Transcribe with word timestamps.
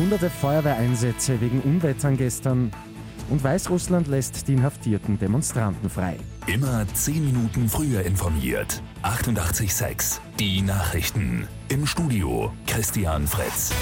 Hunderte 0.00 0.30
Feuerwehreinsätze 0.30 1.42
wegen 1.42 1.60
Unwettern 1.60 2.16
gestern 2.16 2.70
und 3.28 3.44
Weißrussland 3.44 4.08
lässt 4.08 4.48
die 4.48 4.54
inhaftierten 4.54 5.18
Demonstranten 5.18 5.90
frei. 5.90 6.16
Immer 6.46 6.86
10 6.90 7.22
Minuten 7.22 7.68
früher 7.68 8.02
informiert. 8.06 8.82
88.6 9.02 10.20
Die 10.38 10.62
Nachrichten. 10.62 11.46
Im 11.68 11.86
Studio 11.86 12.50
Christian 12.66 13.26
Fritz. 13.26 13.74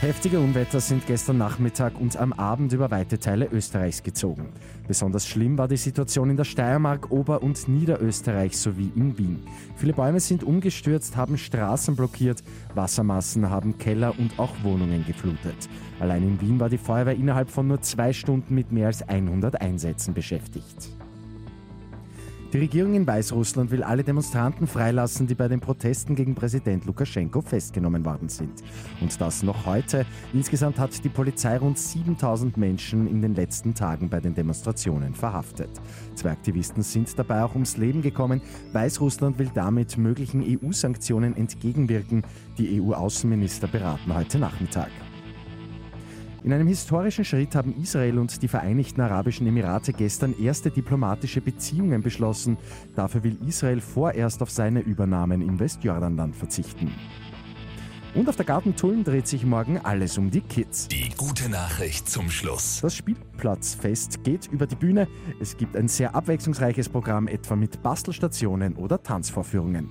Heftige 0.00 0.38
Unwetter 0.38 0.78
sind 0.78 1.08
gestern 1.08 1.38
Nachmittag 1.38 2.00
und 2.00 2.16
am 2.16 2.32
Abend 2.32 2.72
über 2.72 2.92
weite 2.92 3.18
Teile 3.18 3.48
Österreichs 3.50 4.04
gezogen. 4.04 4.50
Besonders 4.86 5.26
schlimm 5.26 5.58
war 5.58 5.66
die 5.66 5.76
Situation 5.76 6.30
in 6.30 6.36
der 6.36 6.44
Steiermark, 6.44 7.10
Ober- 7.10 7.42
und 7.42 7.66
Niederösterreich 7.66 8.56
sowie 8.56 8.92
in 8.94 9.18
Wien. 9.18 9.42
Viele 9.74 9.94
Bäume 9.94 10.20
sind 10.20 10.44
umgestürzt, 10.44 11.16
haben 11.16 11.36
Straßen 11.36 11.96
blockiert, 11.96 12.44
Wassermassen 12.76 13.50
haben 13.50 13.76
Keller 13.78 14.14
und 14.16 14.38
auch 14.38 14.54
Wohnungen 14.62 15.04
geflutet. 15.04 15.68
Allein 15.98 16.22
in 16.22 16.40
Wien 16.40 16.60
war 16.60 16.68
die 16.68 16.78
Feuerwehr 16.78 17.16
innerhalb 17.16 17.50
von 17.50 17.66
nur 17.66 17.82
zwei 17.82 18.12
Stunden 18.12 18.54
mit 18.54 18.70
mehr 18.70 18.86
als 18.86 19.02
100 19.02 19.60
Einsätzen 19.60 20.14
beschäftigt. 20.14 20.90
Die 22.50 22.58
Regierung 22.58 22.94
in 22.94 23.06
Weißrussland 23.06 23.70
will 23.70 23.82
alle 23.82 24.02
Demonstranten 24.02 24.66
freilassen, 24.66 25.26
die 25.26 25.34
bei 25.34 25.48
den 25.48 25.60
Protesten 25.60 26.14
gegen 26.14 26.34
Präsident 26.34 26.86
Lukaschenko 26.86 27.42
festgenommen 27.42 28.06
worden 28.06 28.30
sind. 28.30 28.62
Und 29.02 29.20
das 29.20 29.42
noch 29.42 29.66
heute. 29.66 30.06
Insgesamt 30.32 30.78
hat 30.78 31.04
die 31.04 31.10
Polizei 31.10 31.58
rund 31.58 31.78
7000 31.78 32.56
Menschen 32.56 33.06
in 33.06 33.20
den 33.20 33.34
letzten 33.34 33.74
Tagen 33.74 34.08
bei 34.08 34.20
den 34.20 34.34
Demonstrationen 34.34 35.14
verhaftet. 35.14 35.68
Zwei 36.14 36.30
Aktivisten 36.30 36.82
sind 36.82 37.18
dabei 37.18 37.44
auch 37.44 37.52
ums 37.52 37.76
Leben 37.76 38.00
gekommen. 38.00 38.40
Weißrussland 38.72 39.38
will 39.38 39.50
damit 39.52 39.98
möglichen 39.98 40.42
EU-Sanktionen 40.42 41.36
entgegenwirken. 41.36 42.22
Die 42.56 42.80
EU-Außenminister 42.80 43.68
beraten 43.68 44.14
heute 44.14 44.38
Nachmittag. 44.38 44.88
In 46.44 46.52
einem 46.52 46.68
historischen 46.68 47.24
Schritt 47.24 47.56
haben 47.56 47.74
Israel 47.82 48.18
und 48.18 48.42
die 48.42 48.48
Vereinigten 48.48 49.00
Arabischen 49.00 49.46
Emirate 49.46 49.92
gestern 49.92 50.34
erste 50.40 50.70
diplomatische 50.70 51.40
Beziehungen 51.40 52.00
beschlossen. 52.02 52.56
Dafür 52.94 53.24
will 53.24 53.36
Israel 53.46 53.80
vorerst 53.80 54.40
auf 54.40 54.50
seine 54.50 54.80
Übernahmen 54.80 55.42
im 55.42 55.58
Westjordanland 55.58 56.36
verzichten. 56.36 56.92
Und 58.14 58.28
auf 58.28 58.36
der 58.36 58.46
Gartentullen 58.46 59.04
dreht 59.04 59.26
sich 59.26 59.44
morgen 59.44 59.78
alles 59.78 60.16
um 60.16 60.30
die 60.30 60.40
Kids. 60.40 60.88
Die 60.88 61.10
gute 61.16 61.48
Nachricht 61.48 62.08
zum 62.08 62.30
Schluss. 62.30 62.80
Das 62.80 62.96
Spielplatzfest 62.96 64.24
geht 64.24 64.46
über 64.46 64.66
die 64.66 64.76
Bühne. 64.76 65.08
Es 65.40 65.56
gibt 65.56 65.76
ein 65.76 65.88
sehr 65.88 66.14
abwechslungsreiches 66.14 66.88
Programm, 66.88 67.28
etwa 67.28 67.54
mit 67.56 67.82
Bastelstationen 67.82 68.76
oder 68.76 69.02
Tanzvorführungen. 69.02 69.90